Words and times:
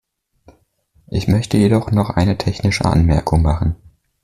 Ich 1.11 1.27
möchte 1.27 1.57
jedoch 1.57 1.91
noch 1.91 2.09
eine 2.09 2.35
technische 2.35 2.85
Anmerkung 2.85 3.43
machen. 3.43 3.75